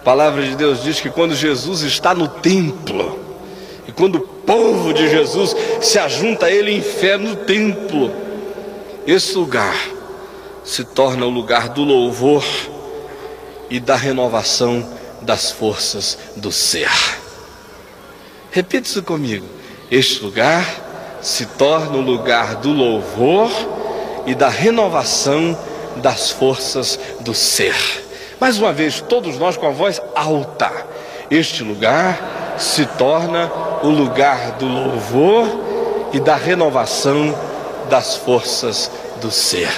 [0.01, 3.19] a palavra de Deus diz que quando Jesus está no templo,
[3.87, 8.11] e quando o povo de Jesus se ajunta a Ele em fé no templo,
[9.05, 9.75] esse lugar
[10.63, 12.43] se torna o lugar do louvor
[13.69, 14.83] e da renovação
[15.21, 16.89] das forças do ser.
[18.49, 19.45] Repita isso comigo.
[19.91, 23.51] Este lugar se torna o lugar do louvor
[24.25, 25.55] e da renovação
[25.97, 27.75] das forças do ser.
[28.41, 30.71] Mais uma vez, todos nós com a voz alta.
[31.29, 33.51] Este lugar se torna
[33.83, 37.37] o lugar do louvor e da renovação
[37.87, 38.89] das forças
[39.21, 39.69] do ser.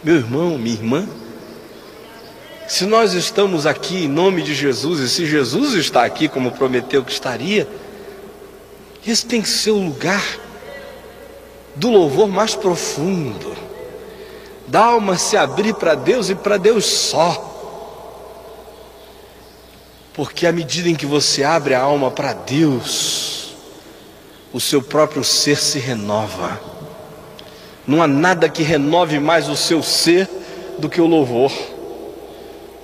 [0.00, 1.08] Meu irmão, minha irmã,
[2.68, 7.02] se nós estamos aqui em nome de Jesus e se Jesus está aqui como prometeu
[7.02, 7.66] que estaria,
[9.04, 10.24] esse tem que ser o lugar
[11.74, 13.69] do louvor mais profundo,
[14.70, 17.48] da alma se abrir para Deus e para Deus só.
[20.14, 23.56] Porque à medida em que você abre a alma para Deus,
[24.52, 26.60] o seu próprio ser se renova.
[27.84, 30.28] Não há nada que renove mais o seu ser
[30.78, 31.50] do que o louvor.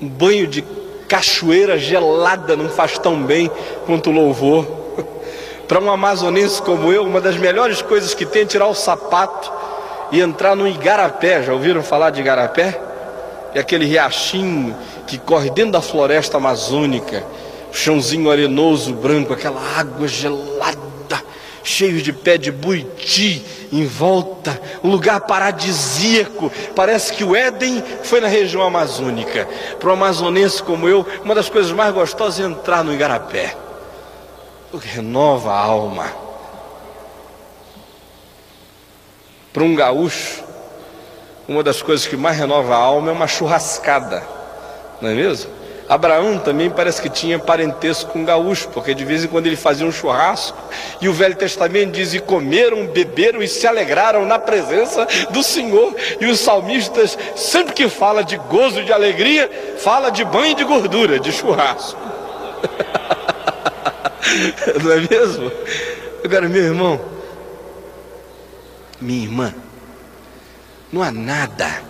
[0.03, 0.63] Um banho de
[1.09, 3.49] cachoeira gelada não faz tão bem
[3.87, 4.67] quanto o louvor.
[5.69, 9.66] Para um amazonense como eu, uma das melhores coisas que tem é tirar o sapato
[10.11, 11.43] e entrar no igarapé.
[11.43, 12.81] Já ouviram falar de igarapé?
[13.55, 17.25] É aquele riachinho que corre dentro da floresta amazônica,
[17.73, 21.23] chãozinho arenoso branco, aquela água gelada,
[21.63, 23.43] cheio de pé de buiti
[23.73, 26.53] em volta, um lugar paradisíaco.
[26.75, 29.49] Parece que o Éden foi na região amazônica.
[29.81, 33.57] Para um amazonense como eu, uma das coisas mais gostosas é entrar no igarapé
[34.77, 36.26] porque renova a alma.
[39.57, 40.45] Para um gaúcho,
[41.49, 44.23] uma das coisas que mais renova a alma é uma churrascada,
[45.01, 45.51] não é mesmo?
[45.89, 49.87] Abraão também parece que tinha parentesco com gaúcho, porque de vez em quando ele fazia
[49.87, 50.59] um churrasco,
[51.01, 55.97] e o Velho Testamento diz: e comeram, beberam e se alegraram na presença do Senhor.
[56.21, 60.65] E os salmistas, sempre que fala de gozo e de alegria, fala de banho de
[60.65, 61.99] gordura, de churrasco.
[64.85, 65.51] Não é mesmo?
[66.23, 67.16] Agora, meu irmão,
[69.01, 69.55] minha irmã,
[70.93, 71.83] não há nada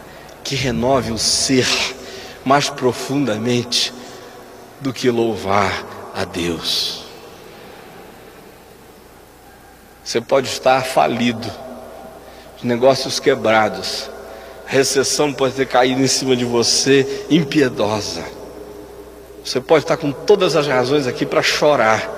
[0.42, 1.66] que renove o ser
[2.44, 3.92] mais profundamente
[4.80, 7.04] do que louvar a Deus.
[10.04, 11.50] Você pode estar falido,
[12.62, 14.08] negócios quebrados,
[14.66, 18.24] recessão pode ter caído em cima de você impiedosa.
[19.44, 22.16] Você pode estar com todas as razões aqui para chorar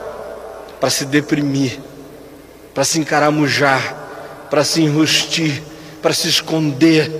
[0.80, 1.78] para se deprimir,
[2.74, 4.07] para se encaramujar,
[4.50, 5.62] para se enrustir,
[6.00, 7.10] para se esconder,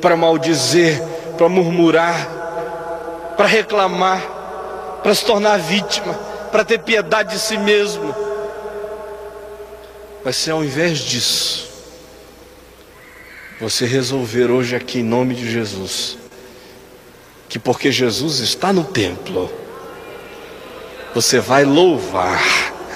[0.00, 1.02] para maldizer,
[1.36, 4.20] para murmurar, para reclamar,
[5.02, 6.14] para se tornar vítima,
[6.50, 8.14] para ter piedade de si mesmo.
[10.24, 11.68] Mas se ao invés disso,
[13.60, 16.18] você resolver hoje aqui em nome de Jesus,
[17.48, 19.50] que porque Jesus está no templo,
[21.14, 22.42] você vai louvar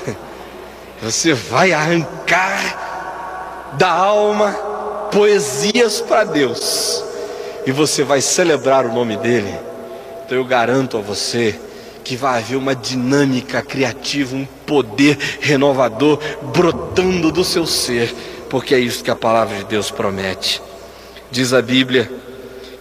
[1.02, 2.89] você vai arrancar
[3.74, 4.52] da alma
[5.10, 7.04] poesias para Deus
[7.66, 9.54] e você vai celebrar o nome dele.
[10.24, 11.58] Então eu garanto a você
[12.04, 16.18] que vai haver uma dinâmica criativa, um poder renovador
[16.54, 18.14] brotando do seu ser,
[18.48, 20.62] porque é isso que a palavra de Deus promete.
[21.30, 22.10] Diz a Bíblia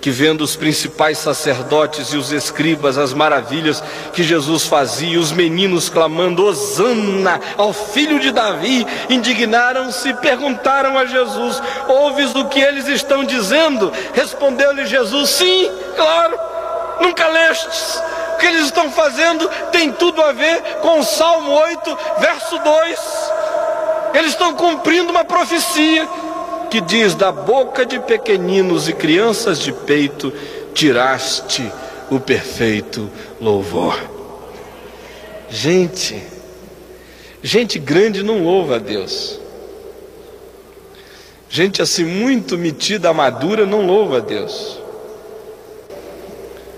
[0.02, 3.84] que vendo os principais sacerdotes e os escribas as maravilhas
[4.14, 10.98] que Jesus fazia, e os meninos clamando Hosana ao filho de Davi, indignaram-se e perguntaram
[10.98, 13.92] a Jesus: Ouves o que eles estão dizendo?
[14.14, 16.38] Respondeu-lhe Jesus: Sim, claro,
[17.02, 18.02] nunca lestes.
[18.34, 23.00] O que eles estão fazendo tem tudo a ver com o Salmo 8, verso 2.
[24.14, 26.08] Eles estão cumprindo uma profecia
[26.70, 30.32] que diz: Da boca de pequeninos e crianças de peito
[30.74, 31.70] tiraste
[32.10, 33.10] o perfeito
[33.42, 34.00] louvor.
[35.50, 36.22] Gente,
[37.42, 39.40] gente grande não louva a Deus.
[41.50, 44.80] Gente assim muito metida, madura, não louva a Deus.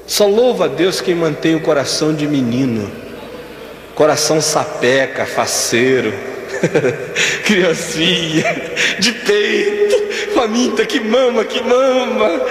[0.08, 2.89] Só louva a Deus quem mantém o coração de menino,
[3.96, 6.14] coração sapeca, faceiro
[7.46, 8.44] criancinha,
[9.00, 9.80] de peito,
[10.42, 12.42] faminta, que mama, que mama,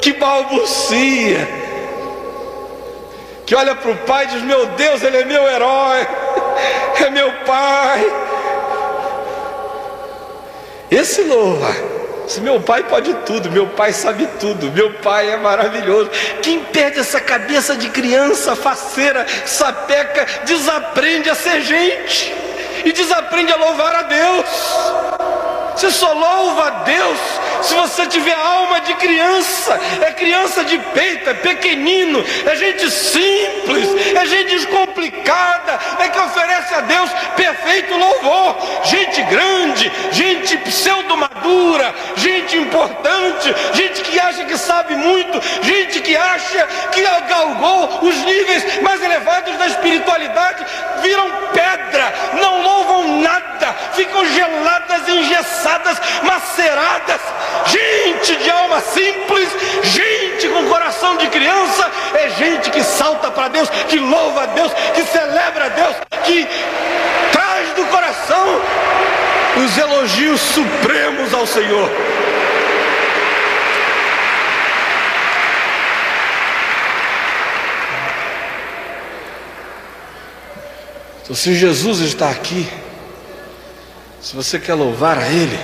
[0.00, 1.46] que balbucia,
[3.44, 6.06] que olha para o pai e diz: Meu Deus, ele é meu herói,
[7.04, 8.12] é meu pai.
[10.90, 11.74] Esse louva,
[12.26, 16.10] Se meu pai pode tudo, meu pai sabe tudo, meu pai é maravilhoso.
[16.42, 22.34] Quem perde essa cabeça de criança, faceira, sapeca, desaprende a ser gente
[22.84, 25.35] e desaprende a louvar a Deus.
[25.76, 27.20] Você só louva a Deus
[27.62, 33.88] se você tiver alma de criança, é criança de peito, é pequenino, é gente simples,
[34.14, 38.56] é gente descomplicada, é que oferece a Deus perfeito louvor.
[38.84, 46.66] Gente grande, gente pseudo-madura, gente importante, gente que acha que sabe muito, gente que acha
[46.92, 50.64] que galgou os níveis mais elevados da espiritualidade,
[51.02, 57.20] viram pedra, não louvam nada, ficam geladas, engessadas, maceradas.
[57.66, 59.48] Gente de alma simples,
[59.82, 64.72] gente com coração de criança, é gente que salta para Deus, que louva a Deus,
[64.94, 66.46] que celebra a Deus, que
[67.32, 68.60] traz do coração
[69.64, 71.90] os elogios supremos ao Senhor.
[81.22, 82.68] Então, se Jesus está aqui,
[84.20, 85.58] se você quer louvar a Ele,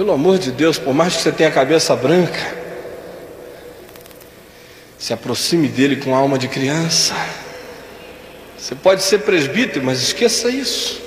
[0.00, 2.56] pelo amor de Deus, por mais que você tenha a cabeça branca,
[4.98, 7.14] se aproxime dele com alma de criança.
[8.56, 11.02] Você pode ser presbítero, mas esqueça isso.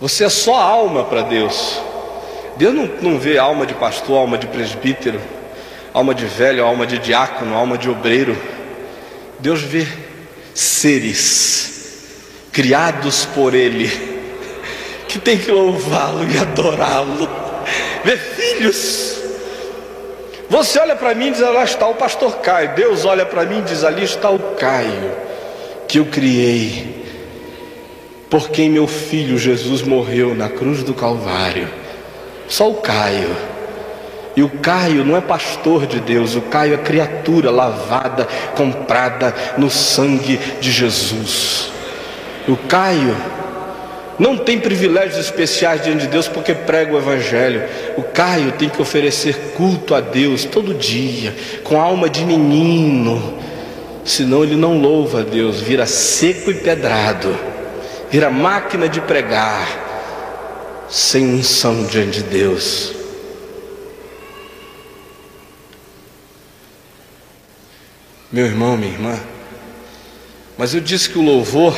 [0.00, 1.82] Você é só alma para Deus.
[2.56, 5.20] Deus não, não vê alma de pastor, alma de presbítero,
[5.92, 8.34] alma de velho, alma de diácono, alma de obreiro.
[9.38, 9.86] Deus vê
[10.54, 12.06] seres
[12.52, 13.86] criados por Ele,
[15.06, 17.37] que tem que louvá-lo e adorá-lo,
[18.04, 19.16] ver filhos.
[20.48, 22.74] Você olha para mim e diz: lá está o pastor Caio.
[22.74, 25.12] Deus olha para mim e diz: ali está o Caio,
[25.86, 27.04] que eu criei,
[28.30, 31.68] por quem meu filho Jesus morreu na cruz do Calvário.
[32.48, 33.36] Só o Caio.
[34.36, 38.26] E o Caio não é pastor de Deus, o Caio é criatura lavada,
[38.56, 41.72] comprada no sangue de Jesus.
[42.46, 43.16] O Caio
[44.18, 47.62] não tem privilégios especiais diante de Deus porque prega o Evangelho.
[47.96, 53.38] O Caio tem que oferecer culto a Deus todo dia, com alma de menino,
[54.04, 57.38] senão ele não louva a Deus, vira seco e pedrado,
[58.10, 62.92] vira máquina de pregar, sem unção diante de Deus.
[68.32, 69.18] Meu irmão, minha irmã,
[70.58, 71.74] mas eu disse que o louvor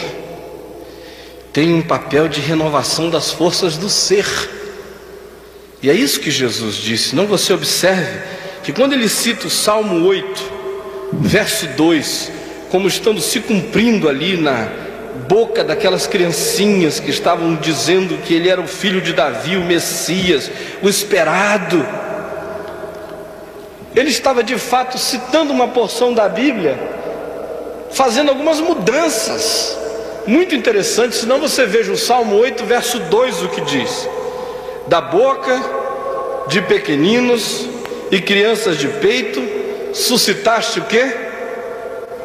[1.52, 4.26] tem um papel de renovação das forças do ser.
[5.82, 7.16] E é isso que Jesus disse.
[7.16, 8.20] Não você observe
[8.62, 10.52] que quando ele cita o Salmo 8,
[11.12, 12.32] verso 2,
[12.70, 14.68] como estando se cumprindo ali na
[15.28, 20.50] boca daquelas criancinhas que estavam dizendo que ele era o filho de Davi, o Messias,
[20.82, 21.84] o esperado.
[23.96, 26.78] Ele estava de fato citando uma porção da Bíblia,
[27.90, 29.79] fazendo algumas mudanças
[30.26, 34.08] muito interessantes, senão você veja o Salmo 8, verso 2, o que diz:
[34.86, 35.60] Da boca
[36.48, 37.66] de pequeninos
[38.10, 39.40] e crianças de peito,
[39.94, 41.04] suscitaste o que?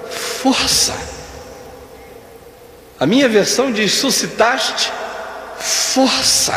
[0.09, 0.93] Força.
[2.99, 4.91] A minha versão diz: suscitaste
[5.57, 6.53] força.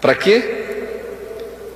[0.00, 0.64] Para quê?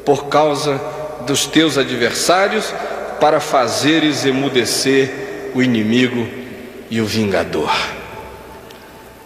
[0.04, 0.80] Por causa
[1.26, 2.72] dos teus adversários
[3.20, 6.47] para fazeres emudecer o inimigo
[6.90, 7.70] e o vingador.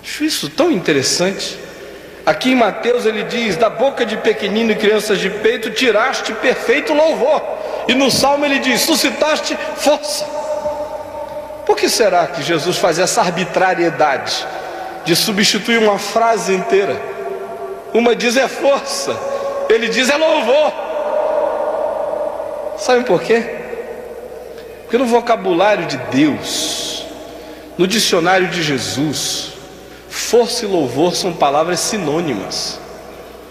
[0.03, 1.59] Acho isso tão interessante.
[2.25, 6.93] Aqui em Mateus ele diz: Da boca de pequenino e crianças de peito tiraste perfeito
[6.93, 7.43] louvor.
[7.89, 10.25] E no Salmo ele diz: Suscitaste força.
[11.67, 14.47] Por que será que Jesus faz essa arbitrariedade
[15.05, 17.01] de substituir uma frase inteira?
[17.95, 19.17] Uma diz é força,
[19.69, 20.73] ele diz é louvor.
[22.79, 23.45] Sabe por quê?
[24.83, 26.82] Porque no vocabulário de Deus,
[27.79, 29.53] no dicionário de Jesus,
[30.09, 32.79] força e louvor são palavras sinônimas.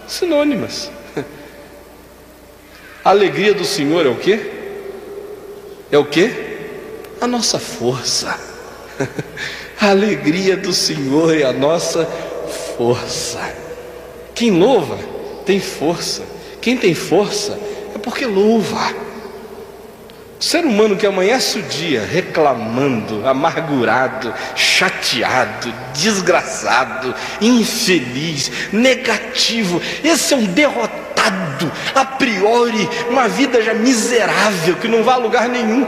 [0.06, 0.90] Sinônimas.
[3.04, 4.50] A alegria do Senhor é o quê?
[5.90, 6.30] É o quê?
[7.20, 8.38] A nossa força.
[9.80, 12.06] A alegria do Senhor é a nossa
[12.76, 13.40] força.
[14.32, 14.96] Quem louva
[15.44, 16.22] tem força.
[16.60, 17.58] Quem tem força
[17.92, 18.94] é porque louva.
[20.42, 30.36] O ser humano que amanhece o dia reclamando, amargurado, chateado, desgraçado, infeliz, negativo, esse é
[30.36, 35.86] um derrotado, a priori, uma vida já miserável, que não vai a lugar nenhum.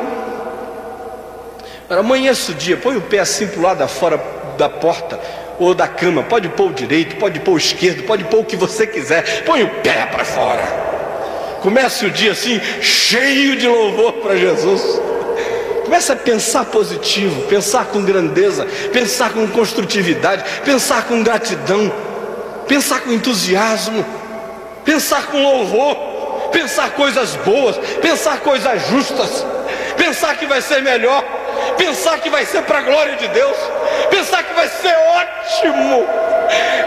[1.87, 4.23] Agora, amanhece o dia, põe o pé assim para o lado da fora
[4.57, 5.19] da porta,
[5.59, 8.55] ou da cama, pode pôr o direito, pode pôr o esquerdo, pode pôr o que
[8.55, 10.94] você quiser, põe o pé para fora.
[11.65, 14.83] Comece o dia assim, cheio de louvor para Jesus.
[15.83, 21.91] Comece a pensar positivo, pensar com grandeza, pensar com construtividade, pensar com gratidão,
[22.69, 24.05] pensar com entusiasmo,
[24.85, 29.47] pensar com louvor, pensar coisas boas, pensar coisas justas,
[29.97, 31.25] pensar que vai ser melhor,
[31.79, 33.57] pensar que vai ser para a glória de Deus,
[34.11, 36.07] pensar que vai ser ótimo.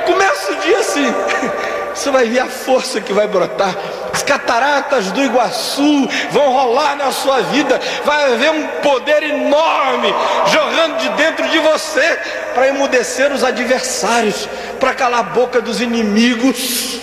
[0.06, 1.16] Começa o dia assim,
[1.96, 3.76] você vai ver a força que vai brotar
[4.14, 10.14] as cataratas do Iguaçu vão rolar na sua vida, vai haver um poder enorme
[10.52, 12.20] jorrando de dentro de você
[12.54, 14.48] para emudecer os adversários,
[14.80, 17.00] para calar a boca dos inimigos.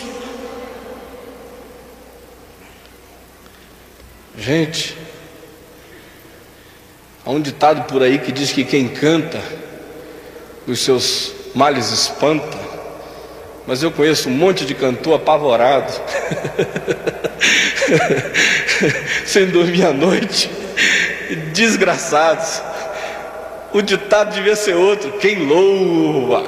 [4.36, 4.96] Gente,
[7.24, 9.40] há um ditado por aí que diz que quem canta,
[10.66, 12.63] os seus males espanta.
[13.66, 15.92] Mas eu conheço um monte de cantor apavorado,
[19.24, 20.50] sem dormir à noite,
[21.52, 22.62] desgraçados.
[23.72, 26.44] O ditado devia ser outro: quem louva,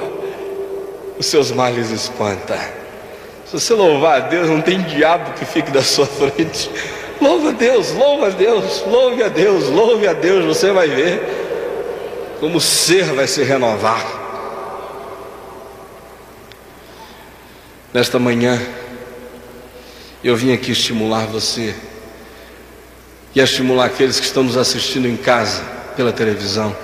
[1.17, 2.55] os seus males espanta.
[3.45, 6.69] Se você louvar a Deus, não tem diabo que fique da sua frente.
[7.19, 11.45] Louva a Deus, louva a Deus, louve a Deus, louve a Deus, você vai ver
[12.39, 14.26] como o ser vai se renovar.
[17.97, 18.61] Nesta manhã,
[20.23, 21.73] eu vim aqui estimular você
[23.33, 25.63] e estimular aqueles que estão nos assistindo em casa,
[25.95, 26.77] pela televisão,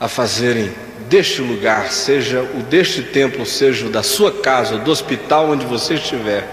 [0.00, 0.74] a fazerem
[1.08, 5.94] deste lugar, seja o deste templo, seja o da sua casa, do hospital onde você
[5.94, 6.44] estiver,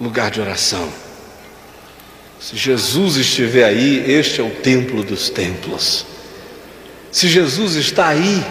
[0.00, 0.92] lugar de oração.
[2.40, 6.04] Se Jesus estiver aí, este é o templo dos templos.
[7.12, 8.44] Se Jesus está aí,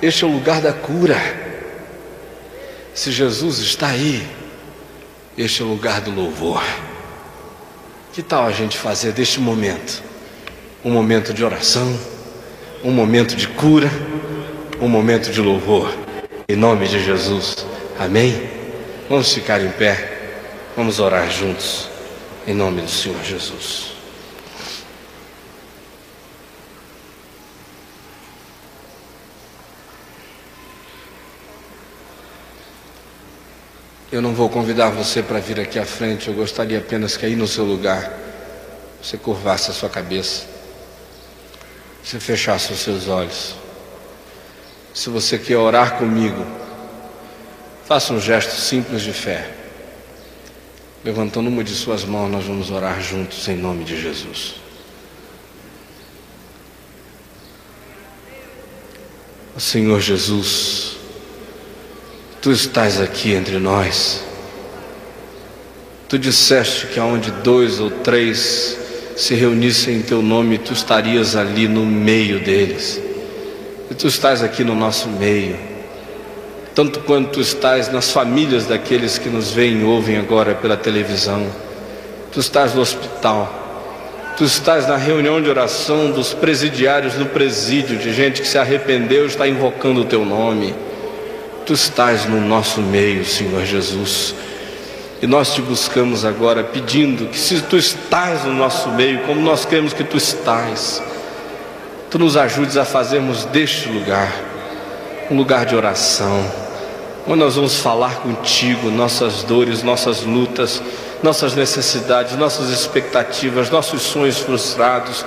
[0.00, 1.16] este é o lugar da cura.
[2.94, 4.26] Se Jesus está aí,
[5.36, 6.62] este é o lugar do louvor.
[8.12, 10.02] Que tal a gente fazer deste momento
[10.84, 11.98] um momento de oração,
[12.84, 13.90] um momento de cura,
[14.80, 15.92] um momento de louvor?
[16.48, 17.66] Em nome de Jesus.
[17.98, 18.48] Amém?
[19.08, 20.32] Vamos ficar em pé.
[20.76, 21.88] Vamos orar juntos.
[22.46, 23.97] Em nome do Senhor Jesus.
[34.10, 37.36] Eu não vou convidar você para vir aqui à frente, eu gostaria apenas que aí
[37.36, 38.10] no seu lugar
[39.02, 40.46] você curvasse a sua cabeça,
[42.02, 43.54] você fechasse os seus olhos.
[44.94, 46.44] Se você quer orar comigo,
[47.84, 49.54] faça um gesto simples de fé.
[51.04, 54.56] Levantando uma de suas mãos, nós vamos orar juntos em nome de Jesus.
[59.58, 60.97] Senhor Jesus,
[62.40, 64.22] Tu estás aqui entre nós.
[66.08, 68.78] Tu disseste que aonde dois ou três
[69.16, 73.02] se reunissem em teu nome, tu estarias ali no meio deles.
[73.90, 75.58] E tu estás aqui no nosso meio.
[76.76, 81.44] Tanto quanto tu estás nas famílias daqueles que nos veem e ouvem agora pela televisão.
[82.30, 83.52] Tu estás no hospital.
[84.36, 89.24] Tu estás na reunião de oração dos presidiários no presídio, de gente que se arrependeu
[89.24, 90.72] e está invocando o teu nome
[91.68, 94.34] tu estás no nosso meio, Senhor Jesus.
[95.20, 99.66] E nós te buscamos agora pedindo que, se tu estás no nosso meio, como nós
[99.66, 101.02] queremos que tu estás,
[102.10, 104.32] tu nos ajudes a fazermos deste lugar
[105.30, 106.42] um lugar de oração,
[107.26, 110.82] onde nós vamos falar contigo nossas dores, nossas lutas,
[111.22, 115.22] nossas necessidades, nossas expectativas, nossos sonhos frustrados,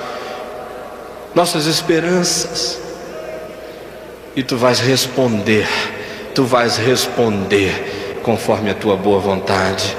[1.36, 2.80] nossas esperanças.
[4.36, 5.68] E tu vais responder
[6.34, 9.96] tu vais responder conforme a tua boa vontade.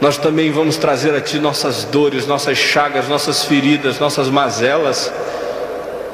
[0.00, 5.12] Nós também vamos trazer a ti nossas dores, nossas chagas, nossas feridas, nossas mazelas.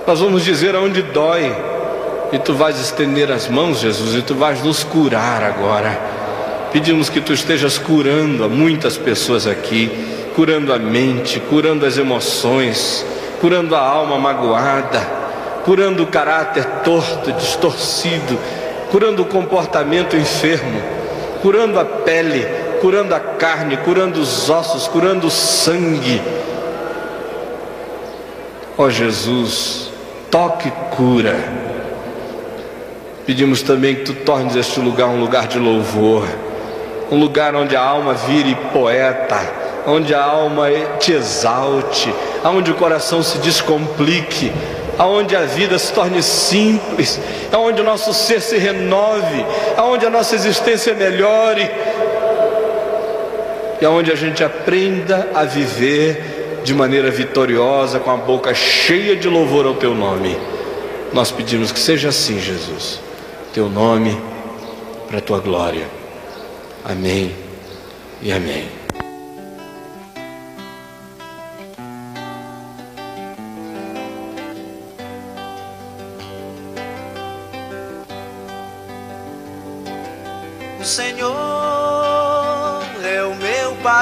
[0.07, 1.53] Nós vamos dizer aonde dói,
[2.33, 5.99] e tu vais estender as mãos, Jesus, e tu vais nos curar agora.
[6.73, 9.91] Pedimos que tu estejas curando a muitas pessoas aqui,
[10.37, 13.05] curando a mente, curando as emoções,
[13.41, 15.01] curando a alma magoada,
[15.65, 18.39] curando o caráter torto, distorcido
[18.91, 20.81] curando o comportamento enfermo,
[21.41, 22.45] curando a pele,
[22.81, 26.21] curando a carne, curando os ossos, curando o sangue.
[28.77, 29.91] Ó oh Jesus,
[30.31, 31.37] toque cura.
[33.27, 36.25] Pedimos também que tu tornes este lugar um lugar de louvor,
[37.11, 39.41] um lugar onde a alma vire poeta,
[39.87, 40.69] onde a alma
[40.99, 42.13] te exalte,
[42.43, 44.51] aonde o coração se descomplique,
[44.99, 47.21] aonde a vida se torne simples,
[47.53, 49.45] aonde o nosso ser se renove,
[49.77, 51.71] aonde a nossa existência melhore
[53.81, 59.29] e aonde a gente aprenda a viver de maneira vitoriosa, com a boca cheia de
[59.29, 60.37] louvor ao teu nome.
[61.13, 63.01] Nós pedimos que seja assim, Jesus.
[63.53, 64.21] Teu nome
[65.09, 65.87] para a tua glória.
[66.85, 67.35] Amém
[68.23, 68.80] e amém.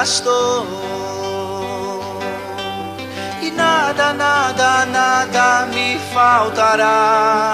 [0.09, 0.65] Pastor
[3.43, 7.53] e nada, nada, nada me faltará.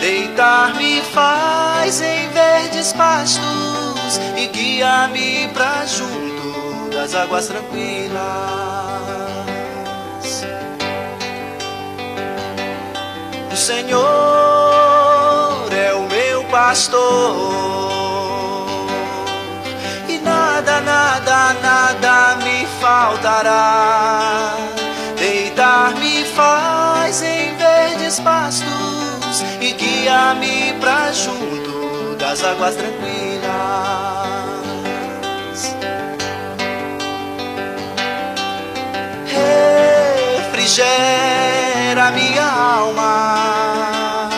[0.00, 8.22] Deitar-me faz em verdes pastos e guia-me pra junto das águas tranquilas.
[13.52, 14.06] O Senhor
[15.72, 17.87] é o meu pastor
[21.62, 24.56] nada, me faltará.
[25.16, 33.48] Deitar-me faz em verdes pastos e guia-me pra junto das águas tranquilas.
[40.46, 44.28] Refrigera minha alma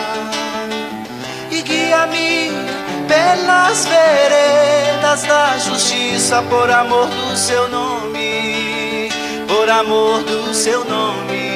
[1.51, 2.51] e guia-me
[3.07, 4.80] pelas veredas
[5.19, 9.09] da justiça por amor do seu nome,
[9.45, 11.51] por amor do seu nome.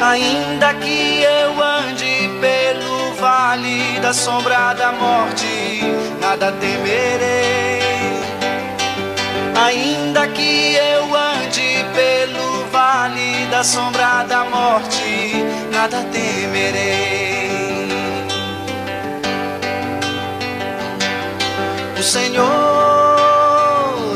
[0.00, 5.80] Ainda que eu ande pelo vale da sombra da morte,
[6.20, 7.82] nada temerei.
[9.66, 11.01] Ainda que eu
[13.52, 17.86] da sombra da morte, nada temerei.
[21.98, 22.46] O Senhor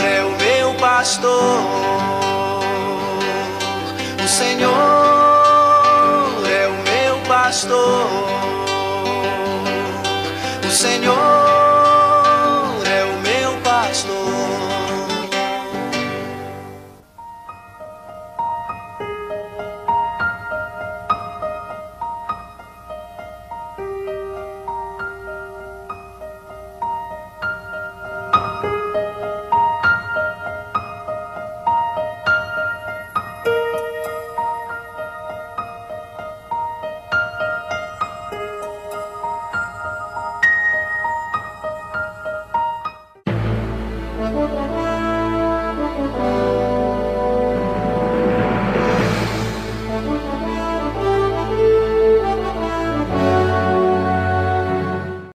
[0.00, 1.60] é o meu pastor.
[4.24, 4.72] O Senhor
[6.48, 8.06] é o meu pastor.
[10.66, 11.55] O Senhor